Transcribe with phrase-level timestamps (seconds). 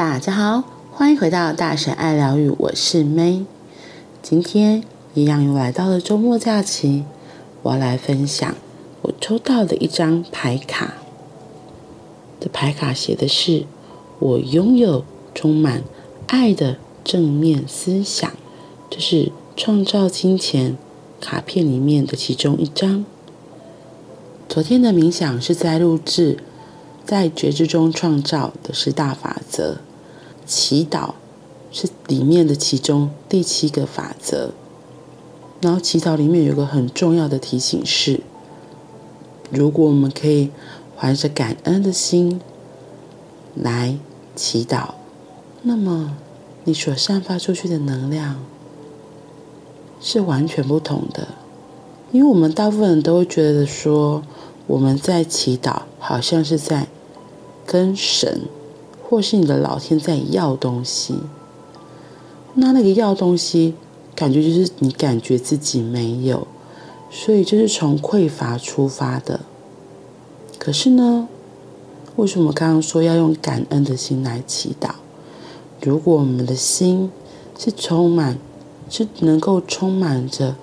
[0.00, 3.44] 大家好，欢迎回到大神爱疗愈，我是 May。
[4.22, 4.82] 今天
[5.12, 7.04] 一样又来到了周末假期，
[7.62, 8.54] 我要来分享
[9.02, 10.94] 我抽到的一张牌卡。
[12.40, 13.66] 这牌卡写的是：
[14.18, 15.04] 我拥有
[15.34, 15.82] 充满
[16.28, 18.32] 爱的正面思想。
[18.88, 20.78] 这是创造金钱
[21.20, 23.04] 卡片里面的其中一张。
[24.48, 26.38] 昨天的冥想是在录制，
[27.04, 29.76] 在觉知中创造的十大法则。
[30.50, 31.12] 祈祷
[31.70, 34.50] 是里面的其中第七个法则。
[35.60, 38.20] 然后祈祷里面有个很重要的提醒是：
[39.52, 40.50] 如果我们可以
[40.96, 42.40] 怀着感恩的心
[43.54, 43.96] 来
[44.34, 44.94] 祈祷，
[45.62, 46.16] 那么
[46.64, 48.42] 你所散发出去的能量
[50.00, 51.28] 是完全不同的。
[52.10, 54.24] 因为我们大部分人都会觉得说，
[54.66, 56.88] 我们在祈祷，好像是在
[57.64, 58.40] 跟神
[59.10, 61.16] 或是你的老天在要东西。
[62.54, 63.74] 那那个要东西，
[64.14, 66.46] 感觉就是你感觉自己没有，
[67.10, 69.40] 所以就是从匮乏出发的。
[70.60, 71.28] 可是呢，
[72.14, 74.90] 为什么刚刚说要用感恩的心来祈祷？
[75.82, 77.10] 如果我们的心
[77.58, 78.38] 是充满，
[78.88, 80.54] 是能够充满着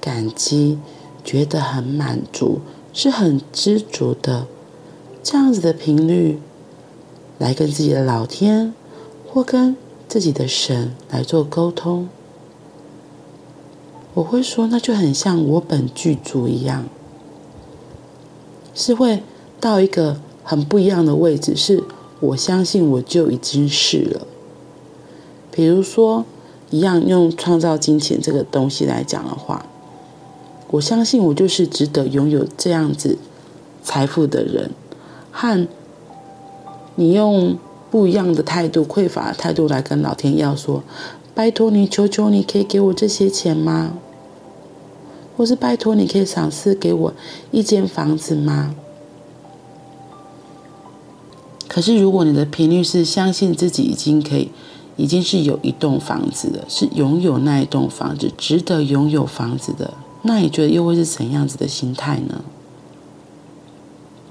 [0.00, 0.78] 感激，
[1.24, 2.60] 觉得很满足。
[2.90, 4.46] 是很知足的，
[5.22, 6.40] 这样子的频率，
[7.38, 8.74] 来跟自己的老天
[9.26, 12.08] 或跟自己的神来做沟通。
[14.14, 16.86] 我会说，那就很像我本具足一样，
[18.74, 19.22] 是会
[19.60, 21.54] 到一个很不一样的位置。
[21.54, 21.84] 是
[22.20, 24.26] 我相信我就已经是了。
[25.52, 26.24] 比如说，
[26.70, 29.64] 一样用创造金钱这个东西来讲的话。
[30.70, 33.16] 我相信我就是值得拥有这样子
[33.82, 34.70] 财富的人，
[35.30, 35.66] 和
[36.98, 37.56] 你用
[37.92, 40.82] 不一样的态度、匮乏的态度来跟老天要说
[41.32, 43.92] ：“拜托你，求求你，可以给我这些钱吗？
[45.36, 47.14] 或是拜托你可以赏赐给我
[47.52, 48.74] 一间房子吗？”
[51.68, 54.50] 可是如果你的频率是相信自己已经可以，
[54.96, 59.94] 已经是有一栋房子了，是拥有那一栋房子，值得拥有房子的。
[60.22, 62.42] 那你觉得又会是怎样子的心态呢？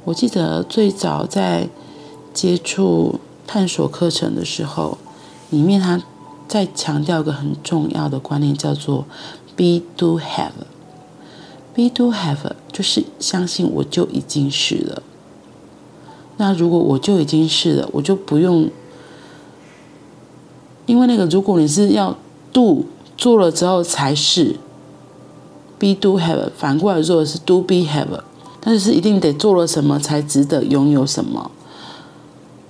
[0.03, 1.69] 我记得最早在
[2.37, 4.99] 接触探索课程的时候，
[5.49, 6.03] 里面他
[6.47, 9.07] 在强调一个很重要的观念，叫做
[9.55, 10.51] “be do have”。
[11.73, 15.01] “be do have” 就是相信我就已经是了。
[16.37, 18.69] 那如果我就已经是了，我就不用，
[20.85, 22.15] 因为那个如果你是要
[22.53, 22.85] do
[23.17, 24.57] 做了之后才是。
[25.79, 28.21] Be do have，反过来做的是 do be have，
[28.59, 31.51] 但是是一定得做了什么才值得拥有什么，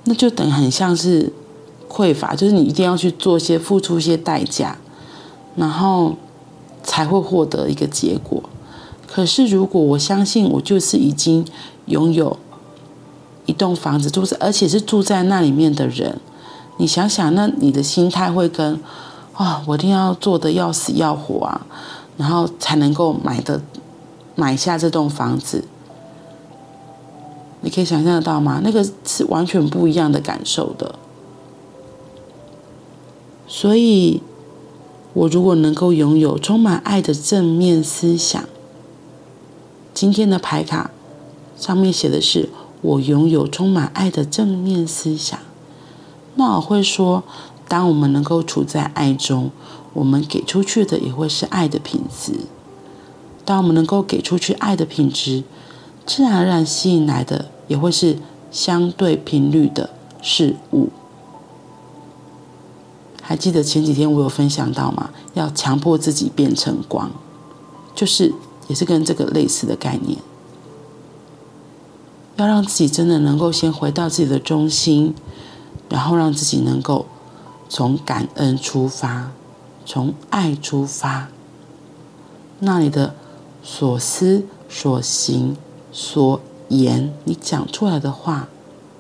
[0.07, 1.31] 那就等于很像是
[1.88, 4.78] 匮乏，就是你一定要去做些付出一些代价，
[5.56, 6.16] 然后
[6.81, 8.41] 才会获得一个结果。
[9.06, 11.45] 可是如果我相信我就是已经
[11.85, 12.38] 拥有
[13.45, 16.19] 一栋房子，住在而且是住在那里面的人，
[16.78, 18.74] 你想想，那你的心态会跟
[19.34, 21.68] 啊、哦，我一定要做的要死要活啊。
[22.18, 23.62] 然后才能够买的
[24.34, 25.63] 买下这栋房子，
[27.67, 28.61] 你可以想象得到吗？
[28.63, 30.95] 那个是完全不一样的感受的。
[33.45, 34.22] 所以，
[35.11, 38.41] 我如果能够拥有充满爱的正面思想，
[39.94, 40.91] 今天的牌卡
[41.57, 42.47] 上面写的是
[42.79, 45.38] “我拥有充满爱的正面思想”，
[46.35, 47.25] 那我会说，
[47.67, 49.51] 当我们能够处在爱中。
[49.91, 52.31] 我们给出去的也会是爱的品质。
[53.44, 55.44] 当我们能够给出去爱的品质，
[56.06, 58.17] 自然而然吸引来的也会是
[58.51, 59.89] 相对频率的
[60.22, 60.89] 事物。
[63.22, 65.09] 还记得前几天我有分享到吗？
[65.33, 67.11] 要强迫自己变成光，
[67.94, 68.33] 就是
[68.67, 70.17] 也是跟这个类似的概念。
[72.38, 75.13] 要让自己真的能够先回到自己的中心，
[75.89, 77.06] 然后让自己能够
[77.68, 79.31] 从感恩出发。
[79.89, 81.30] 从爱出发，
[82.59, 83.15] 那你的
[83.63, 85.56] 所思、所行、
[85.94, 88.49] 所言，你讲出来的话，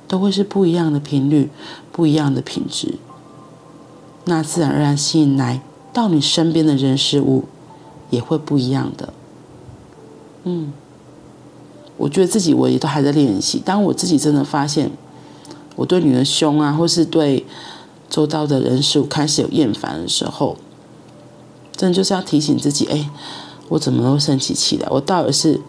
[0.07, 1.49] 都会是不一样的频率，
[1.91, 2.95] 不一样的品质。
[4.25, 5.61] 那自然而然吸引来
[5.93, 7.45] 到你身边的人事物，
[8.09, 9.13] 也会不一样的。
[10.43, 10.71] 嗯，
[11.97, 13.61] 我觉得自己我也都还在练习。
[13.63, 14.91] 当我自己真的发现，
[15.75, 17.45] 我对女儿凶啊，或是对
[18.09, 20.57] 周遭的人事物开始有厌烦的时候，
[21.75, 23.09] 真的就是要提醒自己，哎，
[23.69, 24.87] 我怎么会生起气来？
[24.89, 25.59] 我到底是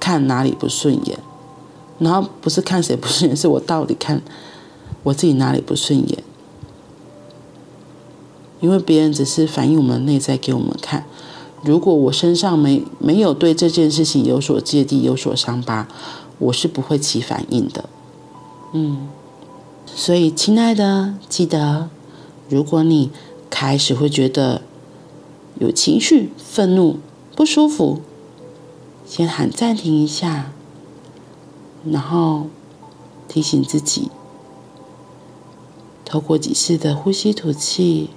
[0.00, 1.18] 看哪里不顺眼？
[1.98, 4.22] 然后不是看谁不顺眼，是我到底看
[5.02, 6.22] 我自己哪里不顺眼？
[8.60, 11.04] 因为别人只是反映我们内在给我们看。
[11.62, 15.88] 如果我身上没没有对这件事情有所芥蒂、有所伤疤，
[16.38, 17.84] 我是不会起反应的。
[18.72, 19.08] 嗯，
[19.86, 21.88] 所以亲爱的，记得，
[22.48, 23.10] 如果你
[23.50, 24.62] 开始会觉得
[25.58, 26.98] 有情绪、愤怒、
[27.34, 28.00] 不舒服，
[29.06, 30.52] 先喊暂停一下，
[31.90, 32.46] 然后
[33.28, 34.10] 提醒自己，
[36.04, 38.10] 透过几次的呼吸吐气，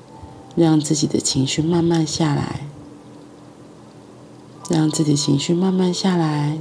[0.56, 2.66] 让自己的情绪慢慢下来。
[4.70, 6.60] 让自己情绪慢慢下来，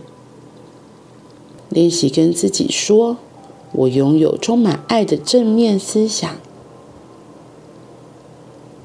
[1.69, 3.19] 练习跟自己说
[3.73, 6.37] ：“我拥有充满爱的正面思想。”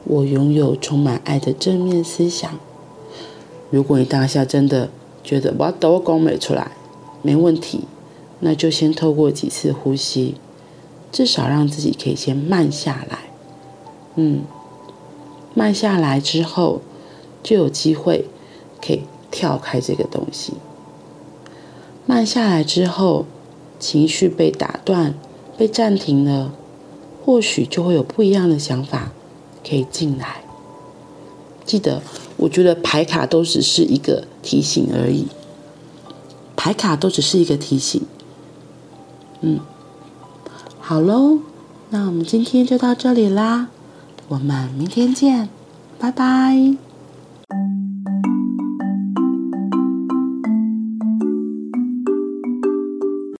[0.03, 2.59] 我拥有充满爱的正面思想。
[3.69, 4.89] 如果你当下真的
[5.23, 6.73] 觉得我都讲没出来，
[7.21, 7.85] 没问题，
[8.43, 10.35] 那就先透过几次呼吸，
[11.11, 13.17] 至少让自己可以先慢下来。
[14.15, 14.43] 嗯，
[15.55, 16.81] 慢下来之后，
[17.41, 18.25] 就有机会
[18.79, 19.01] 可以。
[19.35, 20.53] 跳开这个东西，
[22.05, 23.25] 慢下来之后，
[23.79, 25.15] 情绪被打断、
[25.57, 26.53] 被暂停了，
[27.25, 29.11] 或许就会有不一样的想法
[29.67, 30.43] 可以进来。
[31.65, 32.03] 记得，
[32.37, 35.25] 我觉得牌卡都只是一个提醒而已，
[36.55, 37.99] 牌卡都只是一个提醒。
[39.45, 39.59] 嗯，
[40.79, 41.39] 好喽，
[41.89, 43.67] 那我们今天就到这里啦，
[44.29, 45.49] 我们明天见，
[45.99, 46.82] 拜拜。